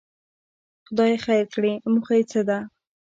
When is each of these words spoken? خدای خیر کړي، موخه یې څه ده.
خدای 0.87 1.13
خیر 1.25 1.45
کړي، 1.53 1.73
موخه 1.93 2.13
یې 2.19 2.23
څه 2.31 2.41
ده. 2.47 2.59